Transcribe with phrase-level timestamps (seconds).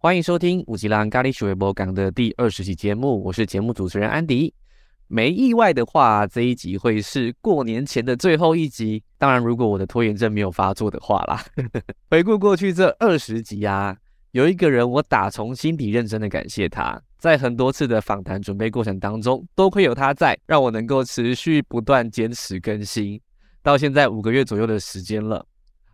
[0.00, 4.54] 欢迎收听五吉郎咖喱水微博港的第二十期节目，我是节目主持人安迪。
[5.08, 9.02] 没意外的话，这一集会是过年前的最后一集。
[9.18, 11.44] 当然，如果我的拖延症没有发作的话啦。
[12.10, 13.96] 回顾过去这二十集啊，
[14.30, 23.20] 有一个人我打从心底认真的感谢他，在很多次的访谈准备过程当中，多亏有他在，让我能够持续不断坚持更新，
[23.64, 25.44] 到现在五个月左右的时间了。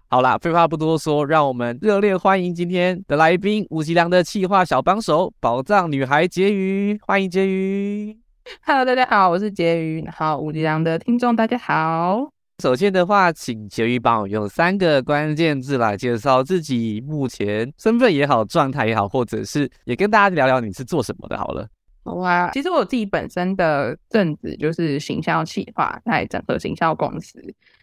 [0.08, 6.96] 好啦，废话不多说，让我们热烈欢迎今天的来宾——吴吉良的气化小帮手、宝藏女孩婕妤。
[7.04, 8.16] 欢迎婕妤。
[8.64, 10.08] Hello，大家好，我是婕妤。
[10.12, 12.30] 好，吴吉良的听众大家好。
[12.62, 21.36] 首先的话，请婕妤帮我用三个关键字来介绍自己目前身份也好、状态也好，或者是也跟大家聊聊你是做什么的。
[21.36, 21.66] 好了。
[22.04, 27.42] 好啊，其实我自己本身的正职就是行销企划，在整合行销公司。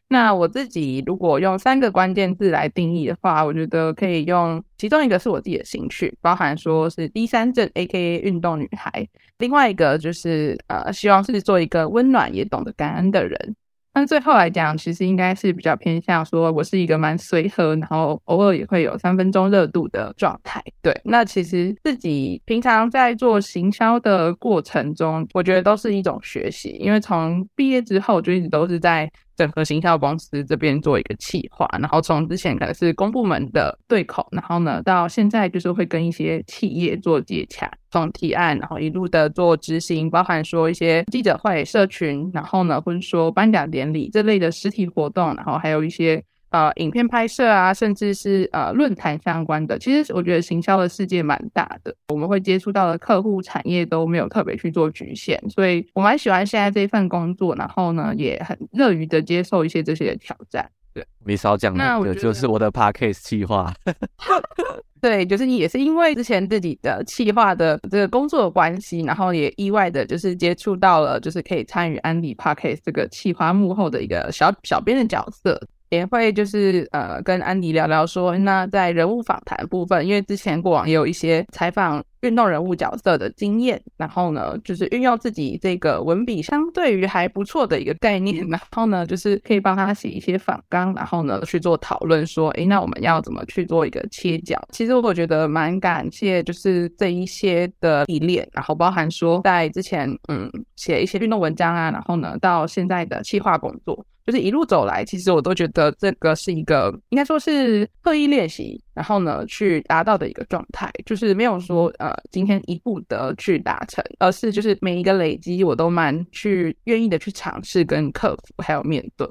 [0.10, 9.08] 那我自己如果用三个关键字来定义的话，我觉得可以用其中一个是我自己的兴趣，包含说是第三阵 A.K.A 运动女孩，
[9.40, 13.56] 另外一个就是呃，希望是做一个温暖也懂得感恩的人。
[13.94, 20.64] 但最后来讲，其实应该是比较偏向说，我是一个蛮随和，然后偶尔也会有三分钟热度的状态。
[20.82, 29.12] 对，那其实自己平常在做行销的过程中，我觉得都是一种学习，因为从毕业之后就一直都是在。
[29.42, 46.24] 整合行销公司这边做一个企划，然后从之前可能是公部门的对口，然后呢到现在就是会跟一些企业做接洽，从提案，然后一路的做执行，包含说一些记者会、社群，然后呢或者说颁奖典礼这类的实体活动，然后还有一些。
[46.52, 60.70] 呃，影片拍摄啊，甚至是呃论坛相关的，其实我觉得行销的世界蛮大的，我们会接触到的客户产业都没有特别去做局限，所以我蛮喜欢现在这份工作，然后呢也很乐于的接受一些这些挑战。
[60.94, 63.74] 对，没少讲的，就是我的 podcast 计划。
[65.00, 75.60] 对，就是你也是因为之前自己的企划的这个工作的关系，然后也意外的就是接触到了，就是可以参与安迪 podcast 这个企划幕后的一个小小编的角色。
[75.92, 94.58] 也会就是呃跟安迪聊聊说，那在人物访谈部分，因为之前过往也有一些采访运动人物角色的经验，然后呢就是运用自己这个文笔相对于还不错的一个概念，然后呢就是可以帮他写一些访纲，然后呢去做讨论，说诶那我们要怎么去做一个切角？
[94.72, 104.06] 其实我觉得蛮感谢就是这一些的历练，然后包含说在之前嗯写一些运动文章啊，然后呢到现在的企划工作。
[104.26, 119.28] 就是一路走来，其实我都觉得这个是一个应该说是刻意练习，然后呢去达到的一个状态，就是没有说呃今天一步的去达成，而是就是每一个累积我都蛮去愿意的去尝试跟克服，还有面对。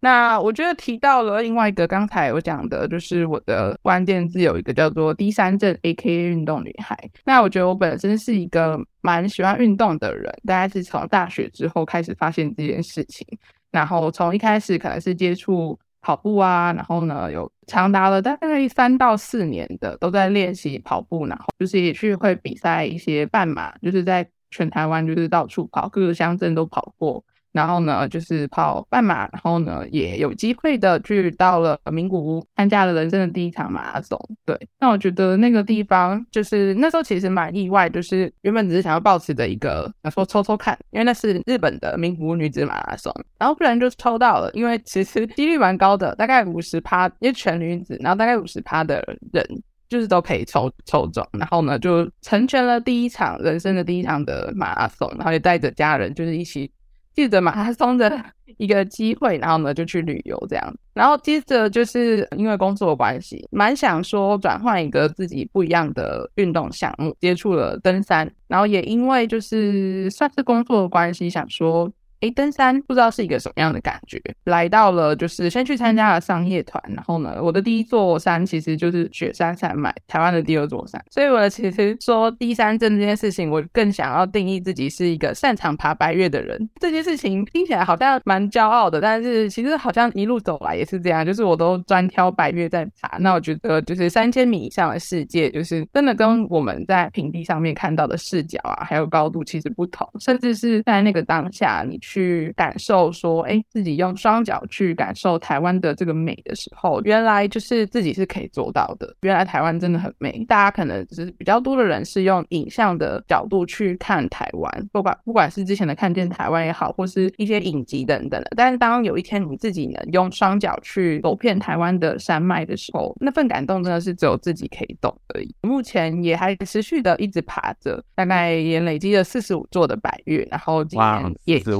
[0.00, 6.94] 那我觉得提到了另外一个刚才我讲的，就是我的关键字有一个叫做第三镇 A.K.A 运动女孩。
[7.24, 13.26] 那我觉得我本身是一个蛮喜欢运动的人，大概是从大学之后开始发现这件事情。
[13.74, 27.24] 然后从一开始可能是接触跑步啊，然后呢有长达了大概三到四年的都在练习跑步，然后就是也去会比赛一些半马，就是在全台湾就是到处跑，各个乡镇都跑过。
[27.54, 34.18] 然后呢，就是跑半马，然后呢，也有机会的去到了名古屋，参加了人生的第一场马拉松。
[34.44, 49.00] 对，那我觉得那个地方就是那时候其实蛮意外，就是原本只是想要抱持的一个，想说抽抽看，因为那是日本的名古屋女子马拉松，然后不然就抽到了，因为其实几率蛮高的，大概五十趴，因为全女子，然后大概五十趴的
[49.32, 49.46] 人
[49.88, 56.68] 就是都可以抽抽中，然后呢就成全了第一场人生的第一场的马拉松，然后也带着家人就是一起。
[57.14, 58.24] 记得马拉松的
[58.58, 71.90] 一个机会，然后呢就去旅游这样，然后接着就是因为工作的关系，蛮想说转换一个自己不一样的运动项目，接触了登山，然后也因为就是算是工作的关系，想说。
[72.20, 74.20] 哎，登山不知道是一个什么样的感觉。
[74.44, 81.02] 来到了，就是先去参加了商业团，然后呢，我的第一座山其实就是雪山山脉，台湾的第二座山。
[81.10, 86.70] 所以我其实说第三镇这件事情，我更想要定义自己是一个擅长爬白月的人。
[86.80, 93.18] 这件事情听起来好像蛮骄傲的，但是其实好像一路走来也是这样，就是我都专挑白月在爬。
[93.18, 101.98] 那我觉得就是三千米以上的世界，就是真的跟我们在平地上面看到的视角啊，还有高度其实不同，甚至是在那个当下你。
[102.04, 109.16] 去感受说，哎，自己用双脚去感受台湾的这个美的时候，原来就是自己是可以做到的。
[109.22, 110.44] 原来台湾真的很美。
[110.46, 118.50] 大家可能只是比较多的人是用影像的角度去看台湾，不管不管是之前的看见台湾也好，或是一些影集等等的。
[118.56, 125.54] 但是当有一天你自己能用双脚去走遍台湾的山脉的时候，那份感动真的是只有自己可以懂而已。
[125.62, 131.74] 目前也还持续的一直爬着，大概也累积了四十五座的百岳，然后今年也四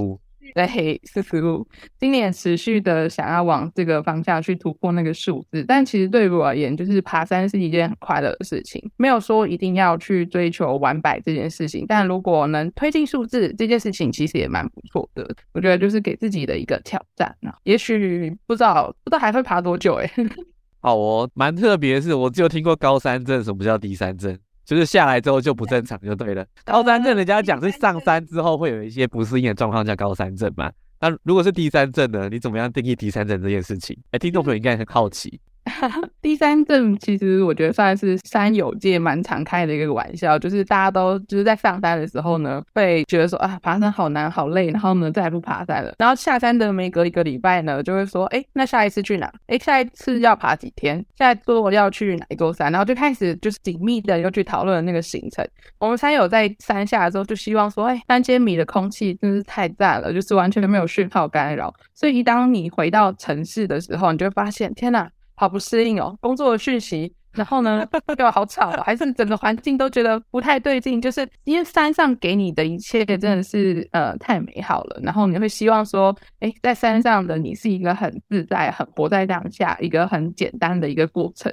[0.45, 0.55] 十五。
[0.55, 1.67] 对，四十五。
[1.99, 11.85] 今年持续的想要往这个方向去突破那个数字，但其实对于我而言，就是爬山是一件很快乐的事情，没有说一定要去追求完百这件事情。
[11.89, 15.29] 但如果能推进数字这件事情，其实也蛮不错的。
[15.53, 17.55] 我觉得就是给自己的一个挑战啊。
[17.65, 20.11] 也许不知道不知道还会爬多久哎。
[20.81, 24.39] 好哦，蛮特别是，我只有听过高山症，什么叫低山症？
[24.65, 26.45] 就是下来之后就不正常就对了。
[26.65, 30.71] 高山症人家讲是上山之后会有一些不适应的状况叫高山症嘛。
[31.01, 32.29] 那如果是低山症呢？
[32.31, 33.97] 你怎么样定义低山症这件事情？
[34.13, 35.39] 哎，听众朋友应该很好奇。
[36.21, 45.95] 第三阵其实我觉得算是山友界蛮常开的一个玩笑，就是大家都就是在上山的时候呢，会觉得说啊爬山好难好累，然后呢再也不爬山了。
[45.99, 49.33] 然后下山的每隔一个礼拜呢，就会说哎那下一次去哪？
[49.47, 51.05] 哎下一次要爬几天？
[51.17, 52.71] 下一次我要去哪一座山？
[52.71, 55.47] 然后就开始就是紧密的又去讨论那个行程。
[55.79, 61.73] 我们山友在山下的时候就希望说，哎三千米的空气真是太赞了，就是完全没有讯号干扰。
[61.95, 65.09] 所以一当你回到城市的时候，你就会发现天哪！
[65.35, 67.87] 好不适应哦，工作的讯息，然后呢
[68.19, 71.01] 又好吵，还是整个环境都觉得不太对劲。
[71.01, 81.53] 就是因为山上给你的一切真的是呃太美好了，然后你会希望说，哎，在山上的你是一个很自在、很活在当下、一个很简单的一个过程。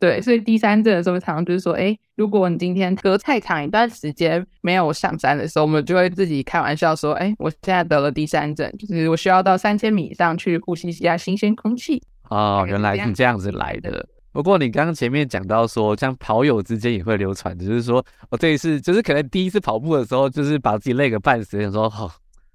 [0.00, 12.00] 对，所以第三阵的时候，常常就是说，哎，如果你今天隔太长一段时间没有上山的时候，我们就会自己开玩笑说，哎，我现在得了第三阵，就是我需要到三千米以上去呼吸一下新鲜空气。
[12.30, 14.06] 哦，原来是这样子来的。
[14.32, 22.10] 不过你刚刚前面讲到说，像跑友之间也会流传，就是说我这一次就是可能第一次跑步的时候，就是把自己累个半死，想说哦，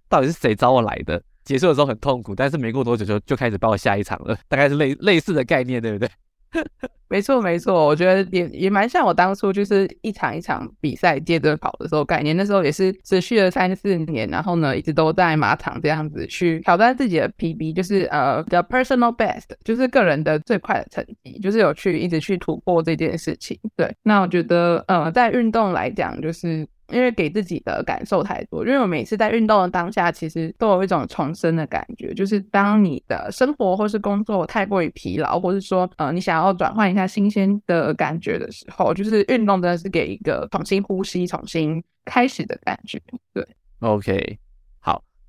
[0.08, 1.22] 到底是谁找我来的？
[1.44, 6.10] 结束的时候很痛苦，但是没过多久就就开始报下一场了，大概是类类似的概念，对不对？
[7.09, 12.35] 没错，没错，我觉得也也蛮像我当初就是一场一场比赛接着跑的时候概念。
[12.35, 23.59] 那时候也是持续了三四年，然后呢，一直都在马场这样子去挑战自己的 PB，就是呃的 personal best，就是个人的最快的成绩，就是有去一直去突破这件事情。
[23.75, 26.67] 对，那我觉得呃在运动来讲，就是。
[26.89, 32.13] 因为给自己的感受太多，因为我每次在运动的当下，其实都有一种重生的感觉。
[32.13, 43.01] 就是当你的生活或是工作太过于疲劳，或是说呃你想要转换一下新鲜的感觉的时候，就是运动真的是给一个重新呼吸、重新开始的感觉。
[43.33, 43.47] 对
[43.79, 44.38] ，OK。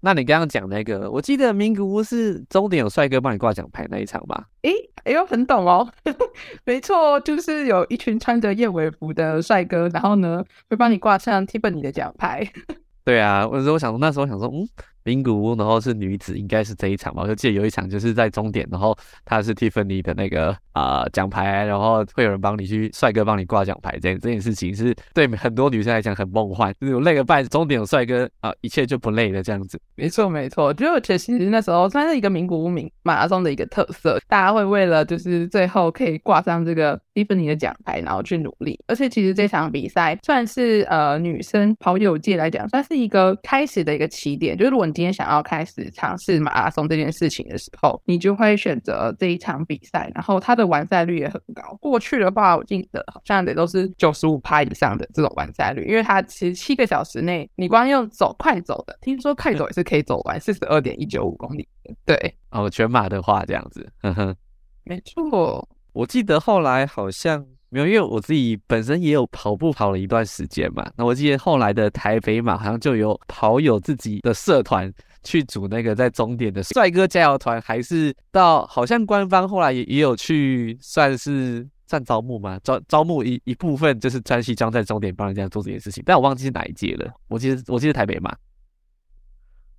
[0.04, 4.44] 那你刚刚讲那个，我记得名古屋是终点有帅哥帮你挂奖牌那一场吧？
[4.60, 4.70] 诶，
[5.04, 5.90] 哎呦，很懂哦，
[6.66, 12.46] 没错，就是有一群穿着燕尾服的帅哥，然后呢会帮你挂上 Tiffany 的奖牌。
[13.02, 14.68] 对啊，我说我想说那时候想说，嗯。
[15.04, 17.22] 名古屋，然后是女子，应该是这一场吧？
[17.22, 29.78] 我就记得有一场就是在终点，然后他是 Tiffany 的那个啊奖牌，然后会有人帮你去帅哥帮你挂奖牌，这样这件事情是对很多女生来讲很梦幻，就是累个半，终点有帅哥啊，一切就不累了这样子。
[29.94, 38.80] 没错没错，我觉得其实那时候算是一个名古屋名马拉松的一个特色，大家会为了就是最后可以挂上这个 Tiffany 的奖牌，然后去努力。
[38.86, 44.84] 而且其实这场比赛算是呃女生跑友界来讲，算是一个开始的一个起点，就是如果。
[44.94, 51.76] 今天想要开始尝试马拉松这件事情的时候，你就会选择这一场比赛，然后它的完赛率也很高。
[51.80, 61.68] 过去的话，我记得好像也都是九十五趴以上的这种完赛率，因为它其实七个小时内，你光用走快走的，听说快走也是可以走完四十二点一九五公里。
[62.06, 64.36] 对，哦，全马的话这样子，呵呵，
[64.84, 65.68] 没错。
[65.92, 67.44] 我记得后来好像。
[67.74, 70.88] 没有，因为我自己本身也有跑步跑了一段时间嘛。
[70.96, 74.92] 那我记得后来的台北马好像就有跑友自己的社团
[75.24, 86.00] 去组那个在终点的帅哥加油团，还是到好像官方后来也也有去算是算招募嘛，招招募一一部分就是专西装在终点帮人家做这件事情。
[86.06, 87.12] 但我忘记是哪一届了。
[87.26, 88.32] 我记得我记得台北马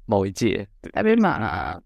[0.06, 1.80] 某一届台北马。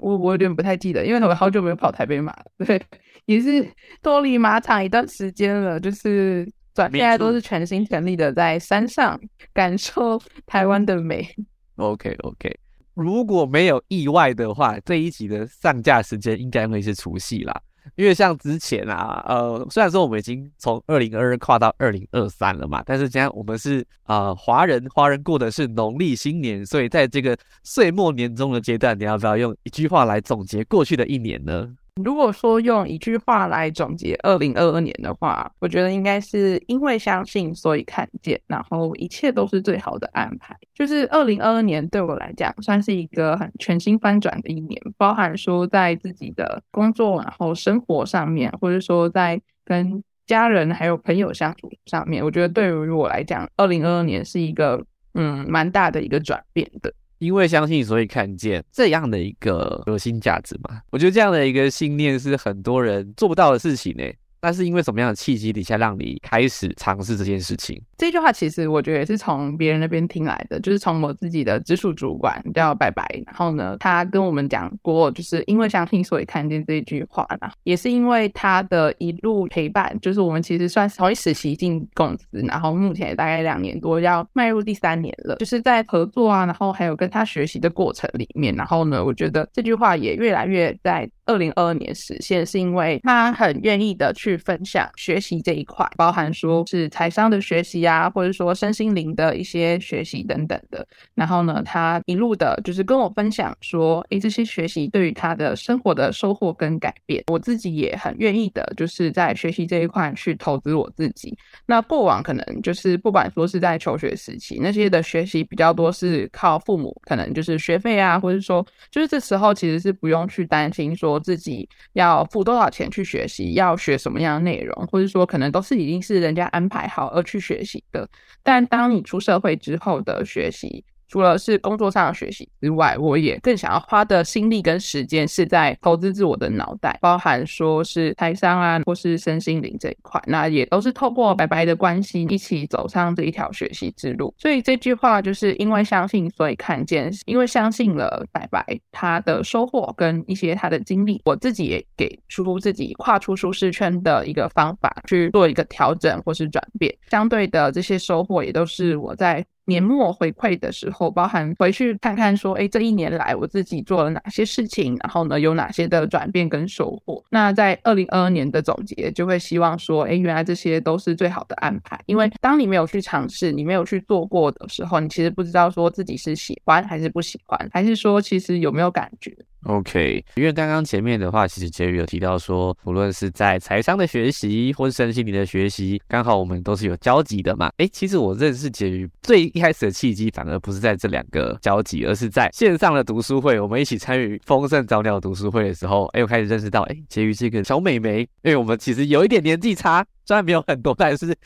[0.00, 2.80] 我我有点不太记得，因为我好久没有跑台北马了，对，
[3.28, 3.70] 也是
[4.02, 9.20] 脱离马场一段时间了，就是转现在都是全心全力的在山上
[9.52, 11.28] 感受台湾的美。
[11.76, 12.58] OK OK，
[12.94, 17.54] 如果没有意外的话，这一集的上架时间应该会是除夕啦。
[17.96, 31.68] 因为像之前啊，呃，虽然说我们已经从二零二二跨到二零二三了嘛，但是现在我们是啊华人，华人过的是农历新年，所以在这个岁末年终的阶段，你要不要用一句话来总结过去的一年呢？
[32.04, 40.56] 如果说用一句话来总结二零二二年的话，我觉得应该是因为相信，所以看见，然后一切都是最好的安排。
[40.74, 56.92] 就是二零二二年对我来讲，算是一个很全新翻转的一年，包含说在自己的工作，然后生活上面，或者说在跟家人还有朋友相处上面，我觉得对于我来讲，二零二二年是一个嗯蛮大的一个转变的。
[57.18, 60.80] 因为相信，所以看见这样的一个核心价值嘛？
[60.90, 64.04] 我觉得这样的一个信念是很多人做不到的事情呢。
[64.40, 67.80] 那是因为什么样的契机底下让你开始尝试这件事情？
[67.96, 97.78] 这句话其实我觉得也是从别人那边听来的，就是从我自己的直属主管叫白白，然后呢，他跟我们讲过，就是因为相信所以看见这一句话呢，也是因为他的一路陪伴，就是我们其实算是从一实习进公司，然后目前大概两年多，要迈入第三年了，就是在合作啊，然后还有跟他学习的过程里面，然后呢，我觉得这句话也越来越在二零二二年实现，是因为他很愿意的去分享学习这一块，包含说是财商的学习。
[97.78, 111.36] 啊，或者说身心灵的一些学习等等的，然后呢，他一路的就是跟我分享说，诶，这些学习对于他的生活的收获跟改变，我自己也很愿意的，就是在学习这一块去投资我自己。
[111.66, 127.82] 那过往可能就是不管说是在求学时期，那些的学习比较多是靠父母，可能就是学费啊，或者说就是这时候其实是不用去担心说自己要付多少钱去学习，要学什么样的内容，或者说可能都是已经是人家安排好而去学习。
[127.92, 128.08] 的，
[128.42, 130.84] 但当你出社会之后的学习。
[131.08, 144.32] 除了是工作上的学习之外，我也更想要花的心力跟时间是在投资自我的脑袋，包含说是财商啊，或是身心灵这一块，那也都是透过白白的关系一起走上这一条学习之路。
[144.36, 156.94] 所以这句话就是因为相信，所以看见，因为相信了白白他的收获跟一些他的经历，我自己也给出自己跨出舒适圈的一个方法去做一个调整或是转变。
[157.10, 159.44] 相对的这些收获也都是我在。
[159.68, 167.22] 年末回馈的时候，包含回去看看说，哎，这一年来我自己做了哪些事情，然后呢，有哪些的转变跟收获。
[167.28, 172.00] 那在二零二二年的总结，就会希望说，哎，原来这些都是最好的安排。
[172.06, 179.36] 因为当你没有去尝试，你没有去做过的时候，你其实不知道说自己是喜欢还是不喜欢，还是说其实有没有感觉。
[179.64, 187.68] OK，因为刚刚前面的话，其实杰宇有提到说，无论是在财商的学习，或是身心灵的学习，刚好我们都是有交集的嘛。
[187.76, 201.36] 哎，其实我认识杰宇最一开始的契机，反而不是在这两个交集，而是在线上的读书会，我们一起参与丰盛早鸟读书会的时候，哎，我开始认识到，哎，杰宇这个小美眉，因为我们其实有一点年纪差，虽然没有很多，但是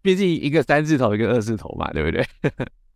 [0.00, 2.24] 毕竟一个三字头，一个二字头嘛，对不对？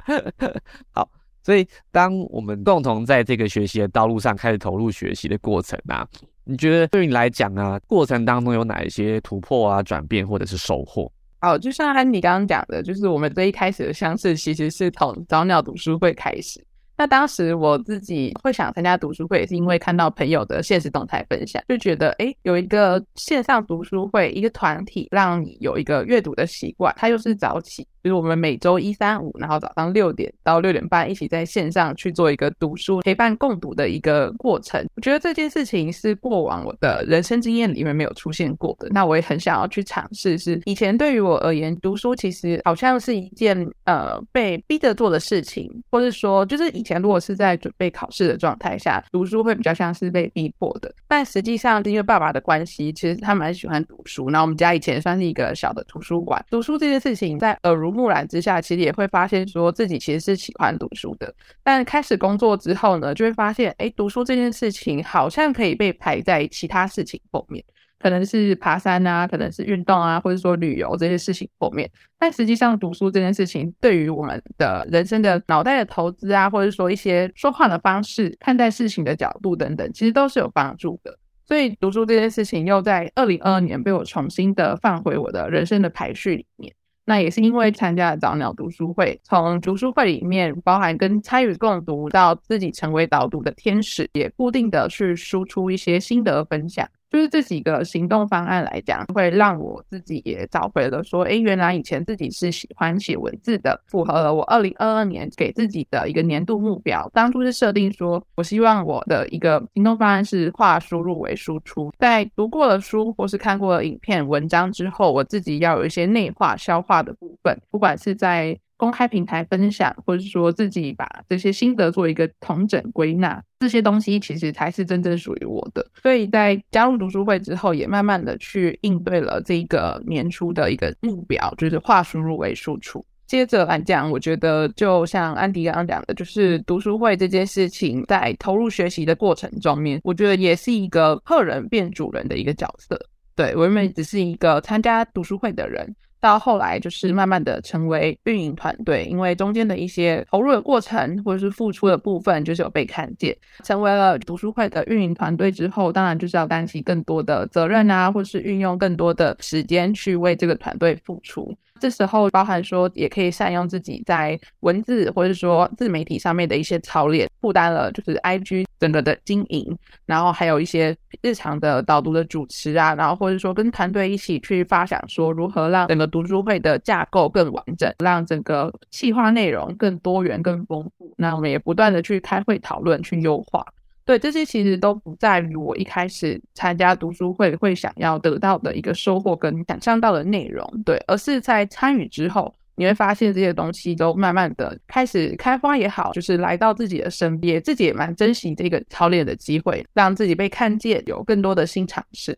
[0.95, 1.09] 好。
[1.43, 6.07] 所以，当我们共同在这个学习的道路上开始投入学习的过程啊，
[6.45, 11.11] 你觉得对你来讲啊，过程当中有哪一些突破啊、转变或者是收获？
[11.41, 16.65] 哦，就像安迪刚刚讲的，就是我们这一开始的相识其实是从早鸟读书会开始。
[16.97, 27.85] 那当时我自己会想参加读书会，也是因为看到朋友的现实动态分享，就觉得哎，有一个线上读书会，一个团体，让你有一个阅读的习惯，它又是早起。
[28.03, 34.85] 就是我们每周一、三、五，然后早上六点到六点半一起在线上去做一个读书陪伴共读的一个过程。
[34.97, 38.89] 我觉得这件事情是过往我的人生经验里面没有出现过的。
[38.91, 40.37] 那我也很想要去尝试。
[40.37, 50.93] 是以前对于我而言，读书其实好像是一件呃被逼着做的事情，或者说就是以前如果是在准备考试的状态下，读书会比较像是被逼迫的。
[51.07, 54.29] 但实际上，因为爸爸的关系，其实他蛮喜欢读书。
[54.29, 57.92] 那我们家以前算是一个小的图书馆，读书这件事情在耳濡。
[57.93, 61.33] 木染之下，其实也会发现说自己其实是喜欢读书的。
[61.63, 67.63] 但开始工作之后呢，就会发现，哎，读书这件事情好像可以被排在其他事情后面，
[67.99, 71.89] 可能是爬山啊，可能是运动啊，或者说旅游这些事情后面。
[72.19, 81.19] 但实际上，读书这件事情对于我们的人生的脑袋的投资啊，或者说一些说话的方式、看待事情的角度等等，其实都是有帮助的。
[81.45, 86.73] 所以，读书这件事情又在二零二二年被我重新的放回我的人生的排序里面。
[87.05, 96.89] 那也是因为参加了早鸟读书会，从读书会里面包含跟参与共读到自己成为导读的天使，也固定的去输出一些心得分享。
[97.13, 107.07] 就是这几个行动方案来讲，会让我自己也找回了说，哎，原来以前自己是喜欢写文字的，符合了我二零二二年给自己的一个年度目标。
[107.13, 118.59] 当初是设定说，我希望我的一个行动方案是化输入为输出，在读过了书或是看过了影片、文章之后，我自己要有一些内化、消化的部分，不管是在。
[118.83, 125.87] 公开平台分享，或者说自己把这些心得做一个统整归纳，这些东西其实才是真正属于我的。
[126.03, 133.07] 所以在加入读书会之后，也慢慢的去应对了这个年初的一个目标，就是化输入为输出。
[133.29, 142.99] 接着来讲，我觉得就像安迪刚刚讲的，就是读书会这件事情，在投入学习的过程中面，我觉得也是一个客人变主人的一个角色。
[143.37, 145.95] 对我原本只是一个参加读书会的人。
[146.23, 153.37] 到后来就是慢慢的成为运营团队，因为中间的一些投入的过程或者是付出的部分，就是有被看见。
[153.65, 161.53] 成为了读书会的运营团队之后，当然就是要担起更多的责任啊，或是运用更多的时间去为这个团队付出。
[161.83, 181.13] 这时候包含说，也可以善用自己在文字或者说自媒体上面的一些操练，负担了就是 IG 整个的经营，然后还有一些日常的导读的主持啊，然后或者说跟团队一起去发想说如何让整个读书会的架构更完整，让整个企划内容更多元、更丰富。
[181.17, 183.67] 那我们也不断的去开会讨论，去优化。
[184.05, 202.37] 对这些其实都不在于我一开始参加读书会会想要得到的一个收获跟想象到的内容，对，而是在参与之后，你会发现这些东西都慢慢的开始开花也好，就是来到自己的身边，自己也蛮珍惜这个操练的机会，让自己被看见，有更多的新尝试。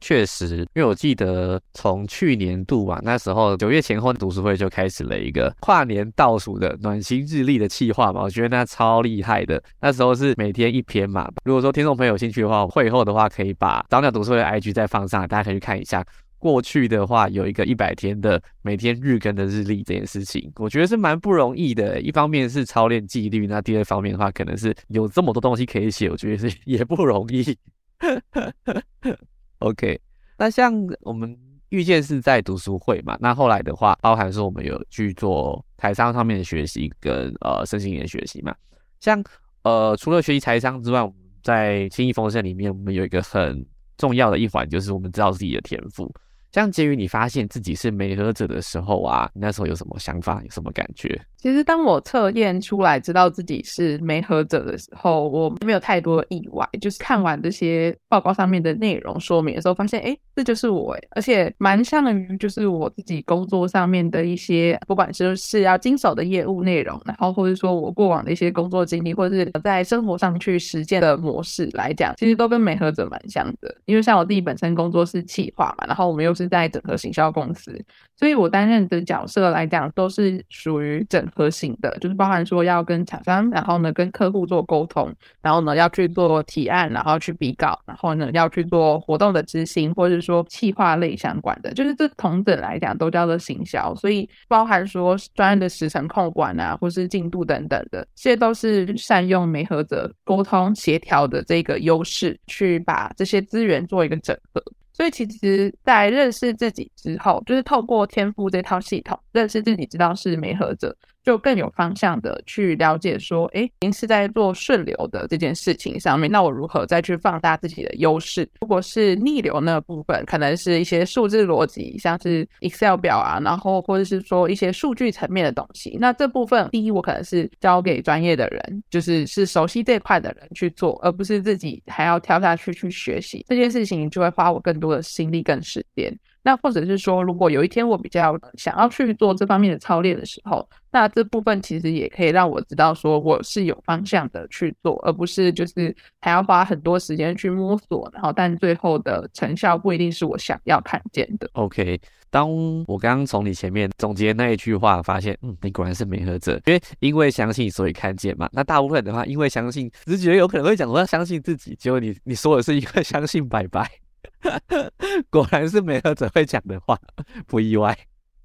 [0.00, 9.62] 确实，因为我记得从去年度吧，那时候九月前后读书会就开始了一个跨年倒数的暖心日历的计划嘛，我觉得那超厉害的。
[9.80, 11.30] 那时候是每天一篇嘛。
[11.44, 16.04] 如果说听众朋友有兴趣的话，会后的话可以把早鸟读书会 IG 再放上，大家可以去看一下。
[16.38, 22.00] 过去的话有一个一百天的每天日更的日历这件事情，我觉得是蛮不容易的。
[22.00, 27.54] 一方面是操练纪律，那第二方面的话，可能是有这么多东西可以写，我觉得是也不容易。
[29.60, 30.00] OK，
[30.36, 31.38] 那像我们
[31.68, 38.54] 遇见是在读书会嘛，那后来的话，包含说我们有去做台商上面的学习跟呃身心灵的学习嘛。
[39.00, 39.22] 像
[39.62, 43.64] 呃除了学习财商之外，我们在轻易丰盛里面，我们有一个很
[43.96, 46.12] 重要的一环，就是我们知道自己的天赋。
[46.52, 51.20] 像结于你发现自己是美合者的时候啊，那时候有什么想法，有什么感觉？
[51.40, 56.68] 其实当我测验出来知道自己是没合者的时候，我没有太多意外。
[56.78, 73.74] 就是看完这些报告上面的内容说明的时候，发现哎，这就是我，而且蛮像于就是我自己工作上面的一些，不管是是要经手的业务内容，然后或者说我过往的一些工作经历，或者是在生活上去实践的模式来讲，其实都跟美合者蛮像的。
[73.86, 77.82] 因为像我自己本身工作是企划嘛，然后我们又是在整合行销公司，
[78.18, 81.26] 所以我担任的角色来讲，都是属于整。
[81.34, 85.12] 核心的，就是包含说要跟厂商，然后呢跟客户做沟通，
[85.42, 93.94] 然后呢要去做提案，然后去比稿，然后呢要去做活动的执行，或者说企划类相关的，就是这同等来讲都叫做行销。
[93.94, 104.62] 所以包含说专业的时程控管啊，或是进度等等的，这些都是善用媒合者沟通协调的这个优势，去把这些资源做一个整合。
[104.92, 110.94] 所以其实，在认识自己之后，就是透过天赋这套系统，认识自己，知道是媒合者。
[111.24, 118.48] 就更有方向的去了解说，哎，您是在做顺流的这件事情上面，那我如何再去放大自己的优势？
[118.60, 125.96] 如果是逆流那部分，可能是一些数字逻辑，像是 Excel 表啊，然后或者是说一些数据层面的东西。
[126.00, 136.16] 那这部分，第一，我可能是交给专业的人，就是是熟悉这块的人去做，而不是自己还要跳下去去学习这件事情，就会花我更多的心力跟时间。
[136.42, 151.48] 那或者是说，如果有一天我比较想要去做这方面的操练的时候，那这部分其实也可以让我知道说我是有方向的去做，而不是就是还要花很多时间去摸索，然后但最后的成效不一定是我想要看见的。
[151.52, 152.00] OK，
[152.30, 152.50] 当
[152.86, 158.48] 我刚刚从你前面总结那一句话，发现嗯，你果然是美合者，因为因为相信所以看见嘛。
[158.52, 163.99] 那大部分的话，因为相信直觉有可能会讲我要相信自己，结果你你说的是因为相信拜拜。
[165.30, 166.98] 果然是没有者会讲的话，
[167.46, 167.96] 不意外，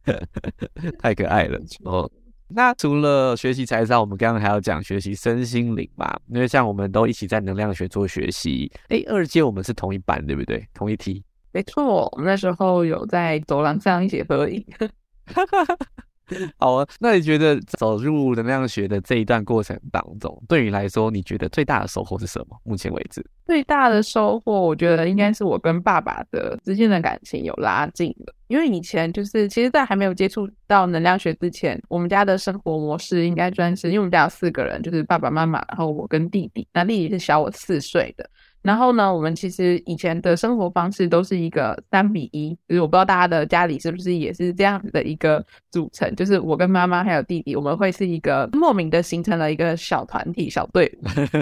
[0.99, 2.09] 太可爱了哦。
[2.47, 6.15] 那除了学习财商，我们刚刚还要讲学习身心灵嘛？
[6.27, 10.63] 因为像我们都一起在能量学做学习，哎，二阶我们是同一班，对不对？
[10.73, 11.23] 同一梯？
[11.51, 14.63] 没错，我们那时候有在走廊上一起合影。
[16.57, 22.57] 好啊，那你觉得走入能量学的这一段过程当中，对你来说，你觉得最大的收获是什么？
[22.63, 28.33] 目前为止，最大的收获，我觉得应该是我跟爸爸的之间的感情有拉近了。
[28.47, 38.29] 因为以前就是，其实，在还没有接触到能量学之前，我们家的生活模式应该算是，因为我们家有四个人，就是爸爸妈妈，然后我跟弟弟，那弟弟是小我四岁的。
[38.65, 50.91] 然后呢，我们其实以前的生活方式都是一个三比一，就是我不知道大家的家里是不是也是这样子的一个组成，就是我跟妈妈还有弟弟，我们会是一个莫名的形成了一个小团体、小队。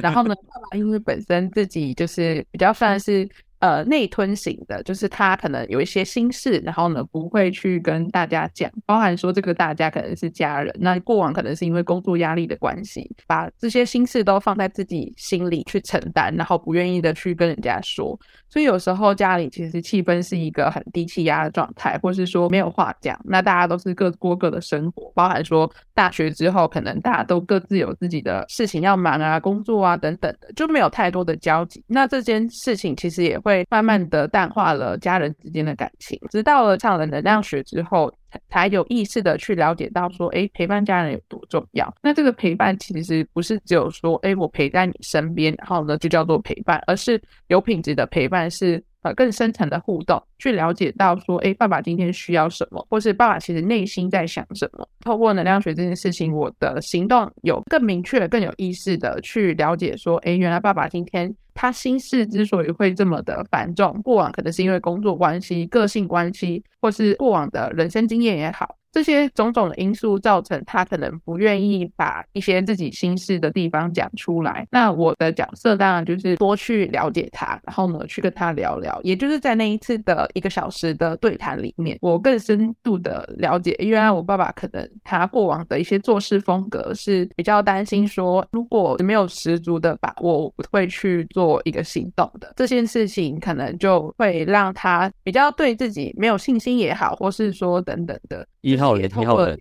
[0.01, 3.27] 然后呢，爸爸因为本身自己就是比较算是。
[3.63, 33.52] 呃，内吞型的，就是他可能有一些心事，然后呢不会去跟大家讲，包含说这个大家可能是家人，那过往可能是因为工作压力的关系，把这些心事都放在自己心里去承担，然后不愿意的去跟人家说，所以有时候家里其实气氛是一个很低气压的状态，或是说没有话讲，那大家都是各过各的生活，包含说大学之后可能大家都各自有自己的事情要忙啊，工作啊等等的，就没有太多的交集，那这件事情其实也会。
[33.53, 38.11] 会慢慢的淡化了家人之间的感情，直到了上了能量学之后，
[38.49, 41.93] 才有意识的去了解到说，哎，陪伴家人有多重要。
[42.01, 48.83] 那这个陪伴其实不是只有说，哎，我陪在你身边，然后呢就叫做陪伴，而是有品质的陪伴是。
[49.03, 54.87] 呃，更深层的互动，去了解到说，哎，爸爸今天需要什么，或是爸爸其实内心在想什么。
[55.01, 68.77] 透过能量学这件事情，我的行动有更明确、更有意识的去了解说，哎，原来爸爸今天他心事之所以会这么的繁重，过往可能是因为工作关系、个性关系，或是过往的人生经验也好。
[68.93, 74.65] 这些种种的因素造成他可能不愿意把一些自己心事的地方讲出来。
[74.71, 78.97] 那我的角色当然就是多去了解他，然后呢去跟他聊聊。
[79.03, 98.45] 也就是在那一次的一个小时的对谈里面，我更深度的了解，原来我爸爸可能他过往的一些做事风格是比较担心说，如果没有十足的把握，我不会去做一个行动的这件事情，可能就会让他比较对自己没有信心也好，或是说等等的。
[98.84, 99.60] 号人，一号人，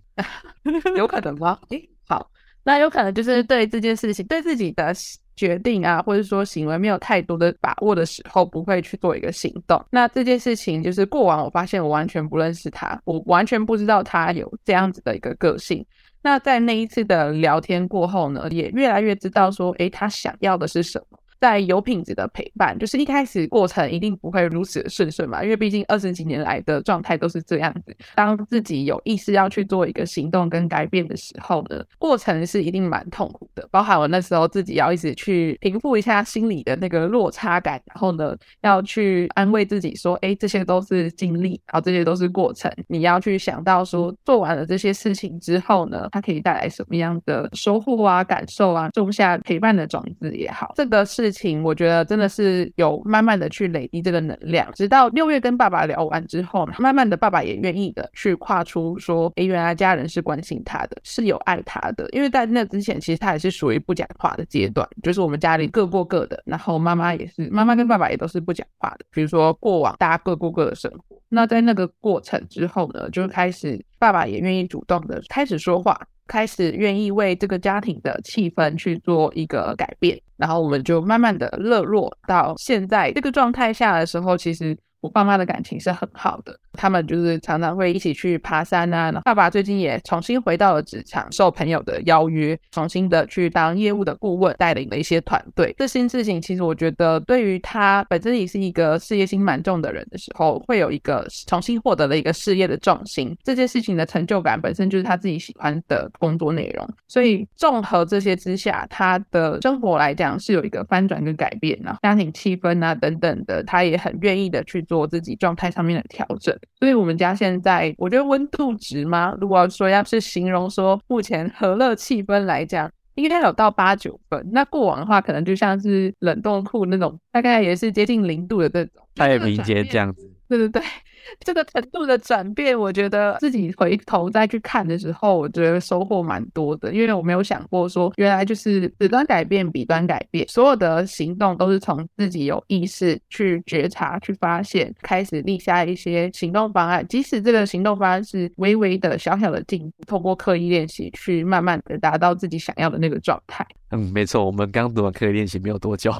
[0.97, 1.57] 有可能吗？
[1.69, 2.29] 诶，好，
[2.63, 4.93] 那有可能就是对这件事情，对自己的
[5.35, 9.83] 决定啊，或者说行为没有太多的把握的时候，不会去做一个行动。
[9.89, 15.83] 那这件事情就是过往，我发现我完全不认识他，我完全不知道他有这样子的一个个性。
[16.21, 21.17] 那在那一次的聊天过后呢，也越来越知道说，诶，他想要的是什么。
[21.43, 27.93] 在有品质的陪伴，就是一开始过程一定不会如此的顺顺嘛，因为毕竟二十几年来的状态都是这样子。
[28.15, 33.67] 当自己有意识要去做一个行动跟改变的时候呢，过程是一定蛮痛苦的。
[33.69, 42.71] 包含我那时候自己要一直去平复一下心里的那个落差感，然后呢，要去安慰自己说，哎，这些都是经历，然后这些都是过程。
[42.87, 51.32] 你要去想到说，做完了这些事情之后呢，它可以带来什么样的收获啊、感受啊，种下陪伴的种子也好，这个是。
[51.33, 62.07] 情我觉得真的是有慢慢的去累积这个能量，直到六月跟爸爸聊完之后，慢慢的爸爸也愿意的去跨出说，哎，原来家人是关心他的，是有爱他的。
[62.11, 69.05] 因为在那之前，其实他也是属于不讲话的阶段，就是我们家里各过各的，然后妈妈也是，妈妈跟爸爸也都是不讲话的。
[69.11, 75.99] 比如说过往大家各过各的生活，那在那个过程之后呢，就开始爸爸也愿意主动的开始说话。
[76.25, 84.77] 开始愿意为这个家庭的气氛去做一个改变，然后我们就慢慢的热络到现在这个状态下的时候，其实。
[85.03, 89.11] 我爸妈的感情是很好的，他们就是常常会一起去爬山啊。
[89.25, 95.75] 爸爸最近也重新回到了职场，受朋友的邀约，重新的去当业务的顾问，带领了一些团队。
[95.77, 103.37] 这些事情其实我觉得，对于他本身也是一个事业心蛮重的人的时候，会有一个重新获得了一个事业的重心。
[103.43, 114.81] 这件事情的成就感本身就是他自己喜欢的工作内容，所以综合这些之下，他的生活来讲是有一个翻转跟改变啊，家庭气氛啊等等的，他也很愿意的去。
[114.92, 119.35] 做自己状态上面的调整，所以我们家现在我觉得温度值吗？
[119.41, 124.49] 如果说要是形容说目前和乐气氛来讲，应该有到八九分。
[124.51, 130.31] 那过往的话，可能就像是冷冻库那种，大概也是接近零度的这种太平间这样子。
[130.47, 130.81] 对对对。
[131.45, 136.93] 这个程度的转变，我觉得自己回头再去看的时候，我觉得收获蛮多的。
[136.93, 147.05] 因为我没有想过说，原来就是此端改变，彼端改变，所有的行动都是从自己有意识去觉察、去发现，开始立下一些行动方案。
[147.07, 153.65] 即使这个行动方案是微微的小小的进步，通过刻意练习，去慢慢的达到自己想要的那个状态。
[153.91, 156.11] 嗯，没错，我们刚读完刻意练习没有多久。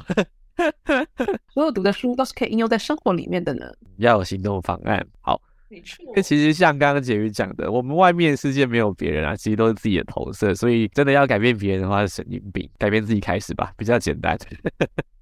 [1.53, 3.65] 所有读的书都是可以应用在生活里面的呢。
[3.97, 5.05] 要有行动方案。
[5.21, 6.21] 好，没错。
[6.21, 14.37] 其实像刚刚简宇讲的，我们外面世界没有别人啊，其实都是自己的投射，所以真的要改变别人的话是神经病，改变自己开始吧，比较简单。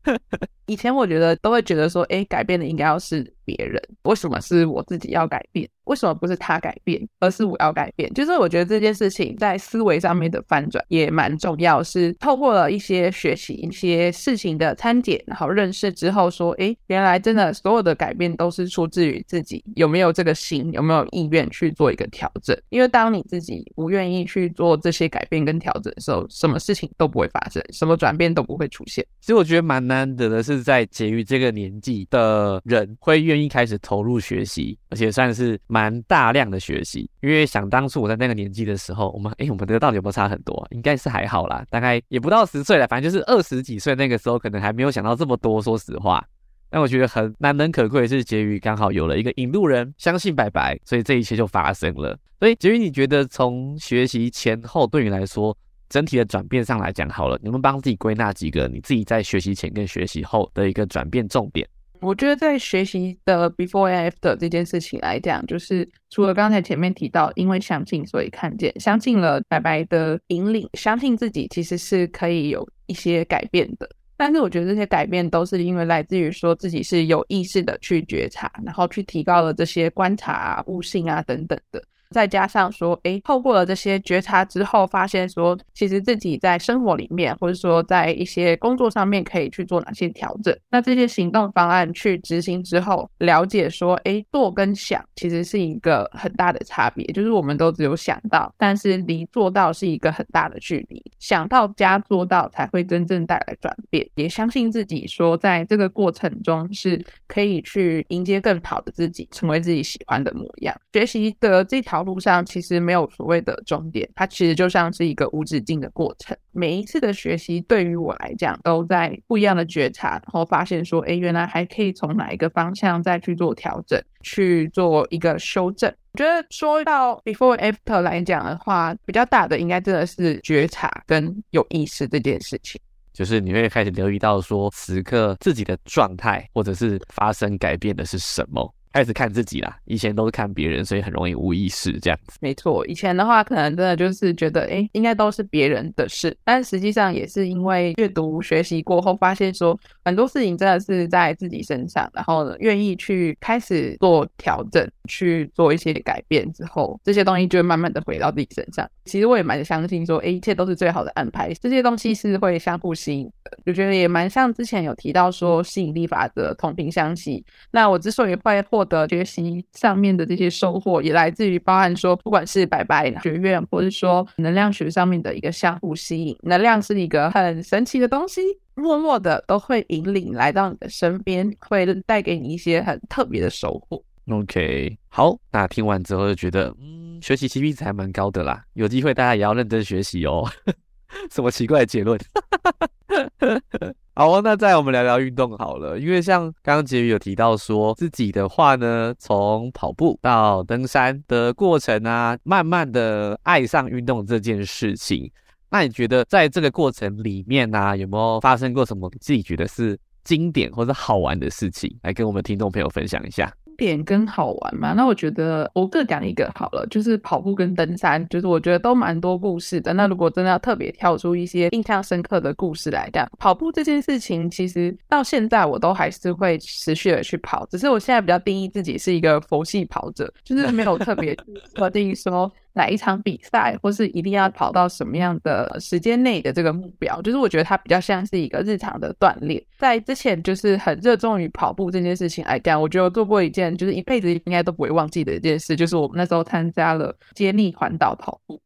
[0.68, 5.68] 以前我觉得都会觉得说，哎，改变的应该要是别人，为什么是我自己要改变？
[5.86, 8.12] 为什么不是他改变，而是我要改变？
[8.14, 22.58] 就是我觉得这件事情在思维上面的翻转也蛮重要，是透过了一些学习一些事情的参解，然后认识之后说，哎，原来真的所有的改变都是出自于自己有没有这个心，有没有意愿去做一个调整？
[22.70, 29.06] 因为当你自己不愿意去做这些改变跟调整的时候，什么事情都不会发生，什么转变都不会出现。
[29.20, 37.10] 其实我觉得蛮难得的是，在结于这个年纪的人会愿意开始投入学习，而且算是蛮大量的学习。
[37.22, 40.68] 因为想当初我在那个年纪的时候，我们哎，我们的到底有没有差很多？
[40.72, 45.62] 应该是还好啦，大概也不到十岁了，反正就是二十几岁那个时候，可能还没有想到这么多。
[45.62, 46.26] 说实话，
[46.70, 52.18] 但我觉得很难能可贵的是，结于刚好有了一个引路人，相信白白，所以这一切就发生了。
[52.40, 55.56] 所以结于，你觉得从学习前后对你来说？
[55.92, 61.68] 整体的转变上来讲，好了，你们帮自己归纳几个你自己在学习前跟学习后的一个转变重点。
[62.00, 73.88] 我觉得在学习的 before and after 这件事情来讲，就是除了刚才前面提到，因为相信所以看见，相信了白白的引领，相信自己其实是可以有一些改变的。
[74.16, 81.84] 但是我觉得这些改变都是因为来自于说自己是有意识的去觉察，然后去提高了这些观察啊、悟性啊等等的。
[82.12, 90.56] 再加上说，哎，透过了这些觉察之后，发现说，其实自己在生活里面，或者说在一些工作上面，可以去做哪些调整。
[90.70, 97.06] 那这些行动方案去执行之后，了解说，哎，做跟想其实是一个很大的差别。
[97.14, 101.02] 就是我们都只有想到，但是离做到是一个很大的距离。
[101.20, 104.06] 想到加做到才会真正带来转变。
[104.16, 110.76] 也相信自己说，在这个过程中是可以去迎接更好的自己，成为自己喜欢的模样。
[110.92, 112.01] 学习的这条。
[112.04, 116.36] 路上其实没有所谓的终点，它其实就像是一个无止境的过程。
[116.52, 125.94] 每一次的学习对于我来讲，都在不一样的觉察，然后发现说，哎，原来还可以从哪一个方向再去做调整，去做一个修正。
[126.14, 132.82] 我觉得说到 before after 来讲的话，比较大的应该真的是觉察跟有意识这件事情，
[133.14, 138.76] 就是你会开始留意到说，此刻自己的状态或者是发生改变的是什么。
[138.94, 142.38] 开始看自己啦，以前都是看别人，所以很容易无意识这样子。
[142.42, 158.90] 没错，以前的话可能真的就是觉得，哎，应该都是别人的事，但实际上也是因为阅读学习过后，发现说很多事情真的是在自己身上，然后，愿意去开始做调整，去做一些改变之后，这些东西就会慢慢的回到自己身上。
[159.06, 163.58] 其实我也蛮相信说，哎，一切都是最好的安排，这些东西是会相互吸引的。
[163.66, 167.44] 就觉得也蛮像之前有提到说吸引力法则，同频相吸。
[167.72, 176.36] 那我之所以会获获得学习上面的这些收获，也来自于包含说，不管是白白学院，或者说能量学上面的一个相互吸引。
[176.42, 178.42] 能量是一个很神奇的东西，
[178.74, 184.04] 默默的都会引领来到你的身边，会带给你一些很特别的收获。
[184.32, 188.64] OK，好，那听完之后就觉得，嗯，学习 CP 值还蛮高的啦。
[188.74, 190.50] 有机会大家也要认真学习哦。
[191.30, 192.20] 什么奇怪的结论？
[194.14, 195.98] 好，那再我们聊聊运动好了。
[195.98, 205.32] 因为像刚刚杰宇有提到说自己的话呢，从跑步到登山的过程啊，慢慢的爱上运动这件事情。
[205.70, 213.52] 那你觉得在这个过程里面呢，有没有发生过什么自己觉得是经典或者好玩的事情，来跟我们听众朋友分享一下？
[213.82, 219.92] 点跟好玩嘛，那我觉得我各讲一个好了，就是跑步跟登山，就是我觉得都蛮多故事的。
[219.92, 231.36] 那如果真的要特别跳出一些印象深刻的故事来讲，跑步这件事情，其实到现在我都还是会持续的去跑，只是我现在比较定义自己是一个佛系跑者，就是没有特别
[231.74, 232.52] 特定说。
[232.74, 239.62] 哪一场比赛，或是一定要跑到什么样的时间内的这个目标，就是我觉得它比较像是一个日常的锻炼。
[239.78, 248.62] 在之前就是很热衷于跑步这件事情来讲，我觉得做过一件就是一辈子应该都不会忘记的一件事，就是我们那时候参加了接力环岛跑步，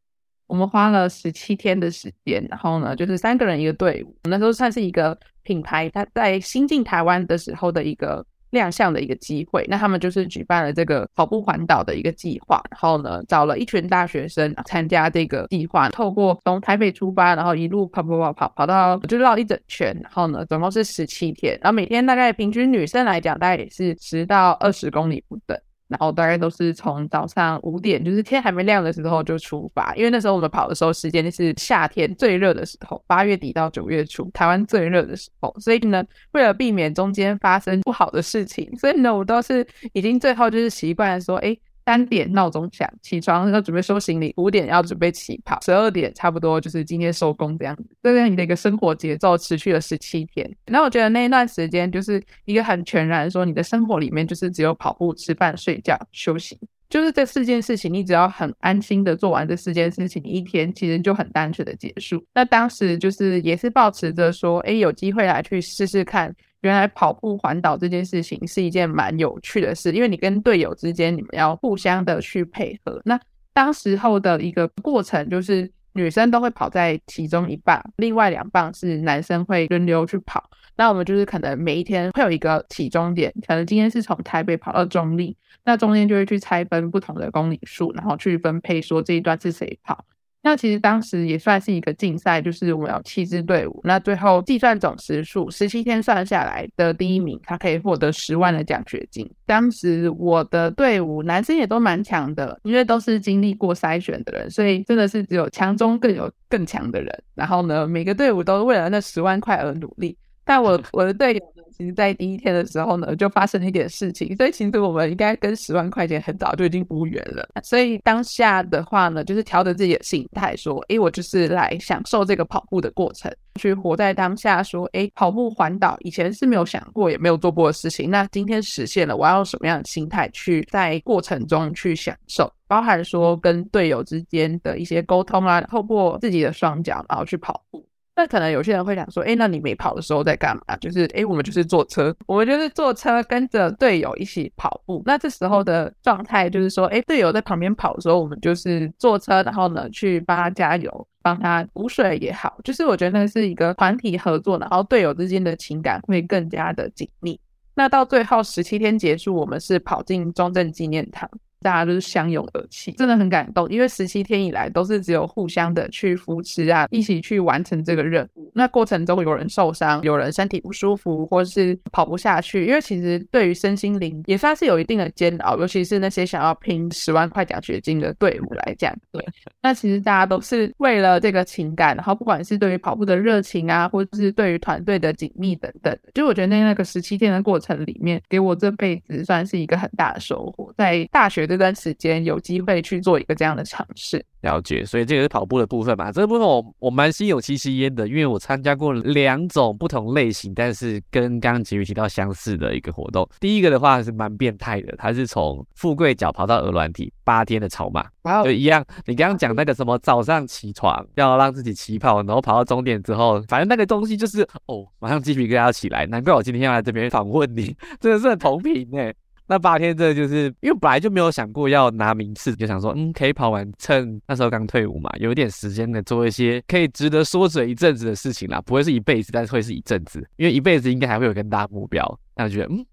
[0.48, 8.26] 我们花了十七天的时间，然后呢，就是三个人一个队伍，那时候算是一个品牌，它在新进台湾的时候的一个。
[8.52, 25.60] 亮相的一个机会，那他们就是举办了这个跑步环岛的一个计划，然后呢，找了一群大学生参加这个计划，透过从台北出发，然后一路跑跑跑跑跑到就绕一整圈，然后呢，总共是十七天，然后每天大概平均女生来讲，大概也是十到二十公里不等。
[25.88, 35.56] 然后大概都是从早上五点，就是天还没亮的时候就出发，因为那时候我们跑的时候时间是夏天最热的时候，八月底到九月初，台湾最热的时候。
[35.60, 47.86] 所以呢，为了避免中间发生不好的事情，所以呢，我都是已经最后就是习惯说，哎，三点闹钟响，起床要准备收行李；五点要准备起跑；十二点差不多就是今天收工这样子。
[48.02, 50.50] 这样你的一个生活节奏持续了十七天。
[50.66, 57.94] 那我觉得那一段时间就是一个很全然说，你的生活里面就是只有跑步、吃饭、睡觉、休息，就是这四件事情。
[57.94, 62.26] 你只要很安心的做完这四件事情，一天其实就很单纯的结束。
[62.34, 66.36] 那当时就是也是保持着说，哎，有机会来去试试看。
[66.66, 73.00] 原来跑步环岛这件事情是一件蛮有趣的事，因为你跟队友之间，你们要互相的去配合。
[73.06, 73.20] 那
[73.54, 80.50] 当时候的一个过程，就是女生都会跑在其中一棒，另外两棒是男生会轮流去跑。
[80.76, 90.04] 那我们就是可能每一天会有一个起终点，可能今天是从台北跑到中立，那中间就会去拆分不同的公里数，然后去分配说这一段是谁跑。
[90.46, 99.28] 那其实当时也算是一个竞赛，就是我们有七支队伍，那最后计算总时数，十七天算下来的第一名，他可以获得十万的奖学金。
[99.48, 107.24] 当时我的队伍男生也都蛮强的，因为都是经历过筛选的人，所以真的是只有强中更有更强的人。
[107.34, 110.16] 然后呢，每个队伍都为了那十万块而努力。
[110.44, 117.46] 但我 我的队友呢，其实在第一天的时候呢，就发生了一点事情，所以其实我们应该跟十万块钱很早就已经无缘了。
[117.64, 124.64] 所以当下的话呢，就是调整自己的心态，说，诶，我就是来享受这个跑步的过程，去活在当下。
[124.64, 137.86] 说，诶，跑步环岛以前是没有想过，也没有做过的事情，那今天实现了，我要用什么样的心态去在过程中去享受，包含说跟队友之间的一些沟通啊，透过自己的双脚，然后去跑步。
[138.18, 140.78] 那可能有些人会想说，哎，那你没跑的时候在干嘛？
[140.78, 145.04] 就是，哎，我们就是坐车，我们就是坐车跟着队友一起跑步。
[145.06, 152.58] 那这时候的状态就是说，哎，队友在旁边跑的时候，我们就是坐车，然后呢去帮他加油，帮他补水也好。
[152.64, 157.38] 就是我觉得那是一个团体合作，然后队友之间的情感会更加的紧密。
[157.74, 161.30] 那到最后十七天结束，我们是跑进中正纪念堂。
[161.66, 163.68] 大家都是相拥而泣，真的很感动。
[163.70, 168.52] 因为十七天以来都是只有互相的去扶持啊，一起去完成这个任务。
[168.54, 172.68] 那过程中有人受伤，有人身体不舒服，或是跑不下去。
[172.68, 178.96] 因为其实对于身心灵也算是有一定的煎熬，尤其是那些想要拼十万块奖学金的队伍来讲。
[179.12, 179.26] 对，
[179.64, 190.72] 那其实大家都是为了这个情感，然后不管是对于跑步的热情啊，或者是对于团队的紧密等等，就我觉得那那个十七天的过程里面，给我这辈子算是一个很大的收获。
[190.78, 191.55] 在大学的。
[191.56, 194.84] 这段时间有机会去做一个这样的尝试，了解。
[194.84, 196.12] 所以这个是跑步的部分嘛？
[196.12, 203.26] 这个部分我我蛮心有戚戚焉的，因为我参加过两种不同类型，但是跟刚刚杰宇提到相似的一个活动。
[203.40, 208.06] 第一个的话是蛮变态的，它是从富贵角跑到鹅卵体八天的草马，
[208.44, 208.84] 就一样。
[209.06, 216.06] 你刚刚讲那个什么早上起床要让自己起跑，然后跑到终点之后，反正那个东西就是哦，马上鸡皮疙瘩起来。
[216.08, 219.16] 难怪我今天要来这边访问你， 真的是很同频哎。
[219.48, 232.86] 那八天，这就是因为本来就没有想过要拿名次，就想说，嗯，可以跑完，趁那时候刚退伍嘛，有一点时间的做一些可以值得说嘴一阵子的事情啦，不会是一辈子，但是会是一阵子，因为一辈子应该还会有更大目标，那就觉得，嗯。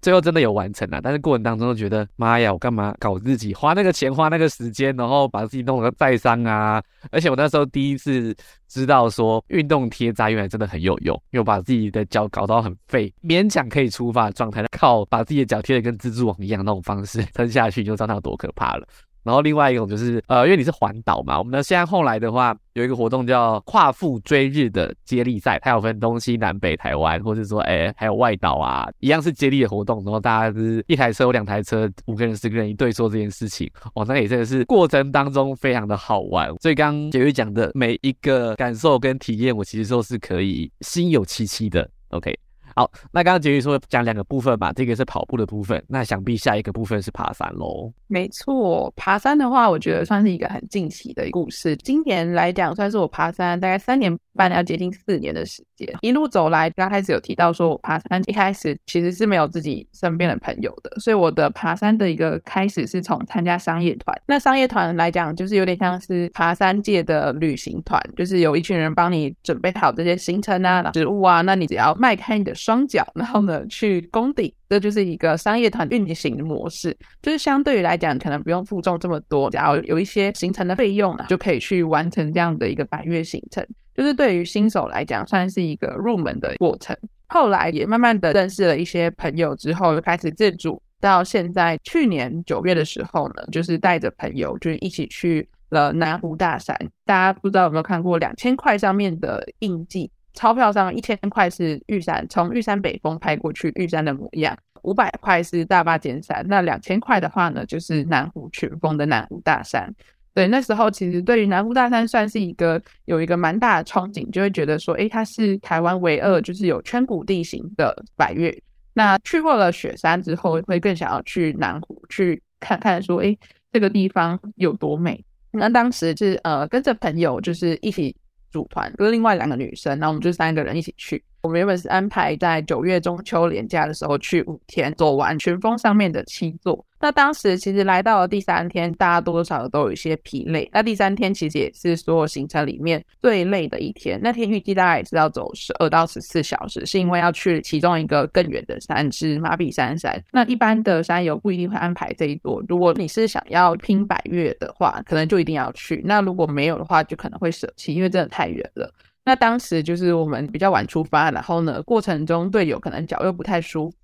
[0.00, 6.82] 最后真的有完成了，但是过程当中就觉得妈呀，我干嘛搞自己，花那个钱，花那个时间，然后把自己弄得再伤啊！
[7.10, 8.34] 而且我那时候第一次
[8.68, 18.86] 知道说运动贴扎原来真的很有用，又把自己的脚搞到很废，勉强可以出发的状态，靠把自己的脚贴的跟蜘蛛网一样那种方式撑下去，你就知道它有多可怕了。
[19.22, 30.02] 然后另外一种就是，呃，因为你是环岛嘛，我们呢现在后来的话有一个活动叫跨富追日的接力赛，它有分东西南北台湾，或者说，哎，还有外岛啊，一样是接力的活动。
[30.04, 36.48] 然后大家是一台车或两台车，五个人、十个人一队做这件事情，哦，那也真的是过程当中非常的好玩。
[36.60, 41.88] 所以刚刚杰瑞讲的每一个感受跟体验，我其实都是可以心有戚戚的。
[42.10, 42.38] OK。
[42.78, 47.92] 好，那刚刚杰宇说讲两个部分嘛，这个是跑步的部分，那想必下一个部分是爬山喽。
[48.06, 51.74] 没错，爬山的话，我觉得算是一个很惊喜的故事。
[51.78, 55.92] 今年来讲，算是我爬山大概三年半，要接近四年的时间。
[56.02, 64.16] 一路走来，刚开始有提到说我爬山，一开始其实是没有自己身边的朋友的，所以我的爬山的一个开始是从参加商业团。
[64.24, 72.54] 那商业团来讲，就是有点像是爬山界的旅行团，就是有一群人帮你准备好这些行程啊、食物啊，那你只要迈开你的。
[72.68, 76.94] 双脚，然后呢，去攻顶，这就是一个商业团运行的模式。
[77.22, 83.66] 就是相对于来讲，可能不用负重这么多，只要有一些行程的费用啊，就可以去完成这样的一个百月行程。
[83.94, 86.94] 就是对于新手来讲，算是一个入门的过程。
[87.28, 90.78] 后来也慢慢的认识了一些朋友之后，就开始自主。
[91.00, 96.76] 到现在，去年九月的时候呢，就是带着朋友，就是一起去了南湖大山。
[97.06, 100.10] 大家不知道有没有看过两千块上面的印记？
[100.38, 104.56] 钞票上一千块是玉山，从玉山北峰拍过去玉山的模样。
[104.82, 109.92] 五百块是大坝尖山，那两千块的话呢，就是南湖群峰的南湖大山。
[110.32, 118.56] 对，那时候其实对于南湖大山算是一个有一个蛮大的憧憬，就会觉得说，诶，它是台湾唯二就是有圈谷地形的百越。
[118.94, 123.36] 那去过了雪山之后，会更想要去南湖去看看，说，诶，
[123.72, 125.22] 这个地方有多美。
[125.50, 128.14] 那当时是呃跟着朋友就是一起
[128.50, 131.22] 组团，跟另外两个女生，然后我们就三个人一起去。
[131.42, 136.84] 我们原本是安排在九月中秋连假的时候去五天，走完全峰上面的七座。
[137.00, 140.68] 那当时其实来到了第三天，大家多多少少都有一些疲累。
[140.72, 144.18] 那第三天其实也是所有行程里面最累的一天。
[144.22, 150.22] 那天预计大概也是要走十二到十四小时，是因为要去其中一个更远的山，是马比山山。
[150.32, 152.62] 那一般的山游不一定会安排这一座。
[152.68, 156.02] 如果你是想要拼百越的话，可能就一定要去。
[156.04, 158.92] 那如果没有的话，就可能会舍弃，因为真的太远了。
[159.24, 163.96] 那当时就是我们比较晚出发，然后呢，过程中队友可能脚又不太舒服，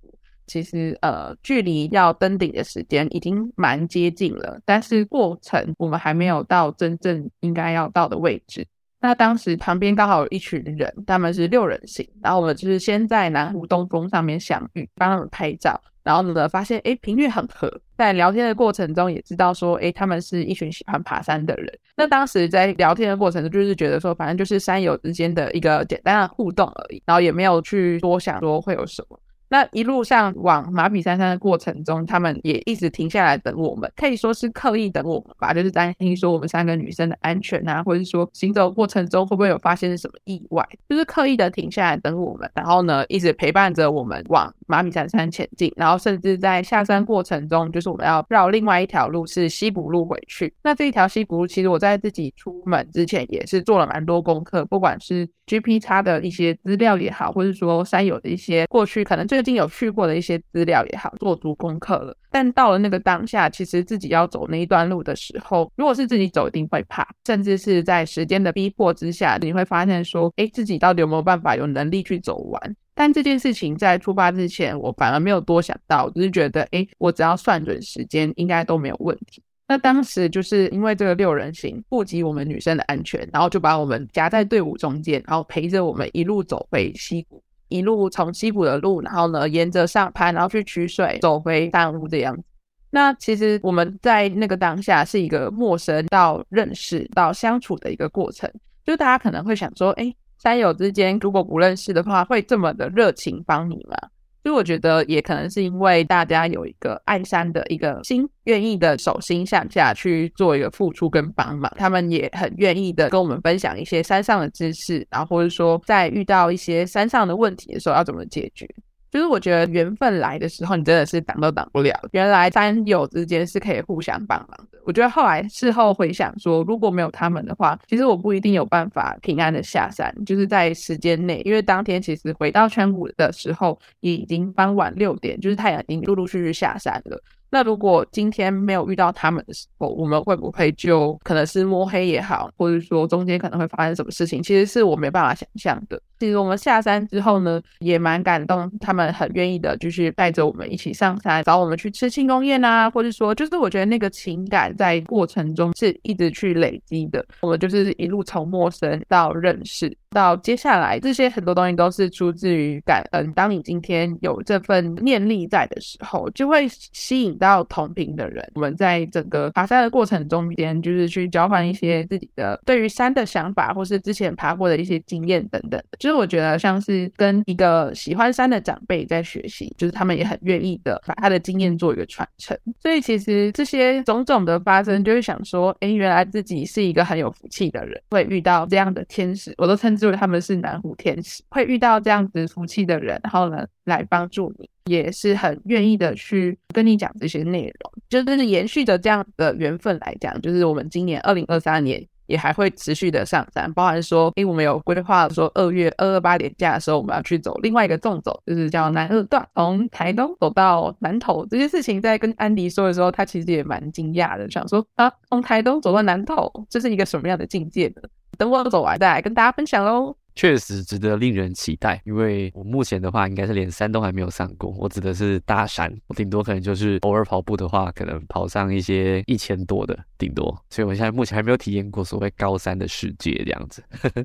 [0.47, 8.65] 其实呃，距离要登顶的时间已经蛮接近了，但是过程我们还没有到真正应该要到的位置。
[9.01, 15.79] 那当时旁边刚好有一群人，他们是六人行，然后我们就是先在南湖东峰上面相遇，帮他们拍照。
[16.03, 21.67] 然后呢，发现哎频率很合，在聊天的过程中也知道说，哎他们是一群喜欢爬山的人。
[21.95, 29.19] 那当时在聊天的过程中，就是觉得说，反正就是山友之间的一个简单的互动而已，然后也没有去多想说会有什么。
[29.49, 50.53] 那一路上往马比山山的过程中，他们也一直停下来等我们，可以说是刻意等我们吧，就是担心说我们三个女生的安全啊，或者说行走过程中会不会有发生什么意外，就是刻意的停下来等我们，然后呢一直陪伴着我们往马比山山前进，然后甚至在下山过程中，就是我们要绕另外一条路是西补路回去。
[50.63, 62.15] 那这一条西补路，其实我在自己出门之前也是做了蛮多功课，不管是 G P 叉的一些资料也好，或者说山友的一些过去可能最最近有去过的一些资料也好，做足功课了。
[62.31, 72.75] 但到了那个当下，其实自己要走那一段路的时候，如果是自己走，一定会怕，甚至是在时间的逼迫之下，你会发现说，哎，自己到底有没有办法有能力去走完？
[72.93, 79.43] 但这件事情在出发之前，我反而没有多想到，只是觉得，哎，我只要算准时间，应该都没有问题。
[79.67, 92.43] 那当时就是因为这个六人行顾及我们女生的安全，然后就把我们夹在队伍中间，然后陪着我们一路走回溪谷，一路从西谷的路，然后呢沿着上攀，然后去取水，走回山屋这样子。
[92.91, 98.49] 那其实我们在那个当下是一个陌生到认识到相处的一个过程，
[98.85, 103.97] 就大家可能会想说，哎，山友之间如果不认识的话，会这么的热情帮你吗？
[104.45, 118.69] 所以我觉得也可能是因为大家有一个爱山的一个心，愿意的手心向下去做一个付出跟帮忙，他们也很愿意的跟我们分享一些山上的知识，然后或者说在遇到一些山上的问题的时候要怎么解决。
[119.15, 121.97] 就是我觉得缘分来的时候，你真的是挡都挡不了。
[122.11, 124.77] 原来山友之间是可以互相帮忙的。
[124.83, 130.13] 我觉得后来事后回想说，如果没有他们的话，其实我不一定有办法平安的下山。
[130.25, 137.17] 就是在时间内，因为当天其实回到圈谷的时候，已经傍晚六点，就是太阳已经陆陆续续下山了。
[137.49, 144.43] 那如果今天没有遇到他们的时候，我们会不会就可能是摸黑也好，或者说中间可能会发生什么事情？
[144.43, 146.01] 其实是我没办法想象的。
[146.19, 157.25] 其实我们下山之后呢，也蛮感动，他们很愿意的，就是带着我们一起上山，找我们去吃庆功宴啊，或者说，就是我觉得那个情感在过程中是一直去累积的。
[157.41, 159.95] 我们就是一路从陌生到认识。
[160.11, 163.33] 到接下来，这些很多东西都是出自于感恩。
[163.33, 168.49] 当你今天有这份念力在的时候，就会吸引到同频的人。
[168.55, 175.83] 我们在整个爬山的过程中间，就是去交换一些自己的对于山的想法，或是之前爬过的一些经验等等。
[175.99, 182.57] 就我觉得像是跟一个喜欢山的长辈在学习，就是他们也很愿意的把他的经验做一个传承。
[182.81, 190.05] 所以其实这些种种的发生，就是想说，哎，原来自己是一个很有福气的人，会遇到这样的天使，我都称之。
[190.05, 211.45] 为他们是南湖天使，会遇到这样子福气的人，然后呢来帮助你，也是很愿意的去跟你讲这些内容，就是延续着这样的缘分来讲，就是我们今年二零二三年也还会持续的上山，包含说，哎，我们有规划说二月二二八年假的时候，我们要去走另外一个纵走，就是叫南二段，从台东走到南投。
[211.47, 218.01] 这件事情在跟安迪说的时候，他其实也蛮惊讶的，想说啊，从台东走到南投，这是一个什么样的境界呢？
[218.37, 220.15] 等我走完再来跟大家分享喽。
[220.35, 224.69] 确实值得令人期待，因为我目前的话应该是连山都还没有上过。
[224.71, 230.45] 我指的是大山，我顶多可能就是偶尔跑步的话，可能跑上一些一千多的顶多。
[230.69, 233.81] 所以我现在目前还没有体验过所谓高山的世界这样子。
[233.91, 234.21] 呵呵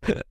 [0.00, 0.24] 呵